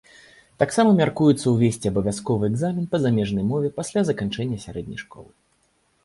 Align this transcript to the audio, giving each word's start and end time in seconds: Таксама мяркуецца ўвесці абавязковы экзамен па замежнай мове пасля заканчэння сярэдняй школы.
Таксама 0.61 0.93
мяркуецца 0.99 1.45
ўвесці 1.55 1.89
абавязковы 1.91 2.49
экзамен 2.51 2.87
па 2.95 3.01
замежнай 3.03 3.45
мове 3.51 3.69
пасля 3.79 4.03
заканчэння 4.09 4.57
сярэдняй 4.65 4.99
школы. 5.03 5.31